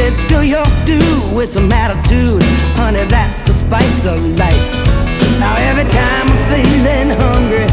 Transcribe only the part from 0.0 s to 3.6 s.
said, Spill your stew with some attitude. Honey, that's the